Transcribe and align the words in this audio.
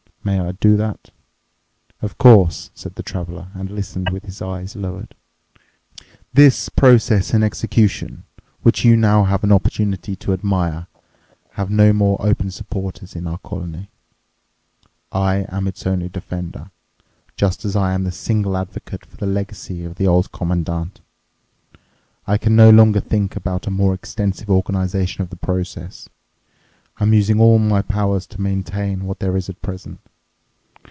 "May 0.23 0.39
I 0.39 0.51
do 0.51 0.77
that?" 0.77 1.09
"Of 1.99 2.19
course," 2.19 2.69
said 2.75 2.93
the 2.93 3.01
Traveler 3.01 3.47
and 3.55 3.71
listened 3.71 4.11
with 4.11 4.25
his 4.25 4.39
eyes 4.39 4.75
lowered. 4.75 5.15
"This 6.31 6.69
process 6.69 7.33
and 7.33 7.43
execution, 7.43 8.23
which 8.61 8.85
you 8.85 8.95
now 8.95 9.23
have 9.23 9.43
an 9.43 9.51
opportunity 9.51 10.15
to 10.17 10.31
admire, 10.31 10.85
have 11.53 11.71
no 11.71 11.91
more 11.91 12.21
open 12.23 12.51
supporters 12.51 13.15
in 13.15 13.25
our 13.25 13.39
colony. 13.39 13.89
I 15.11 15.47
am 15.49 15.67
its 15.67 15.87
only 15.87 16.07
defender, 16.07 16.69
just 17.35 17.65
as 17.65 17.75
I 17.75 17.91
am 17.93 18.03
the 18.03 18.11
single 18.11 18.55
advocate 18.55 19.07
for 19.07 19.17
the 19.17 19.25
legacy 19.25 19.83
of 19.83 19.95
the 19.95 20.05
Old 20.05 20.31
Commandant. 20.31 21.01
I 22.27 22.37
can 22.37 22.55
no 22.55 22.69
longer 22.69 22.99
think 22.99 23.35
about 23.35 23.65
a 23.65 23.71
more 23.71 23.95
extensive 23.95 24.51
organization 24.51 25.23
of 25.23 25.31
the 25.31 25.35
process—I'm 27.07 27.11
using 27.15 27.41
all 27.41 27.57
my 27.57 27.81
powers 27.81 28.27
to 28.27 28.39
maintain 28.39 29.05
what 29.05 29.17
there 29.17 29.35
is 29.35 29.49
at 29.49 29.59
present. 29.63 29.97